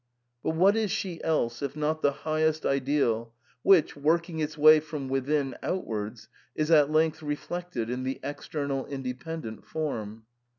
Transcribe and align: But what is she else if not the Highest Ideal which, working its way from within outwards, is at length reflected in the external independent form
But 0.41 0.55
what 0.55 0.75
is 0.75 0.89
she 0.89 1.23
else 1.23 1.61
if 1.61 1.75
not 1.75 2.01
the 2.01 2.11
Highest 2.11 2.65
Ideal 2.65 3.35
which, 3.61 3.95
working 3.95 4.39
its 4.39 4.57
way 4.57 4.79
from 4.79 5.09
within 5.09 5.55
outwards, 5.61 6.27
is 6.55 6.71
at 6.71 6.89
length 6.91 7.21
reflected 7.21 7.87
in 7.87 8.01
the 8.01 8.19
external 8.23 8.87
independent 8.87 9.63
form 9.63 10.25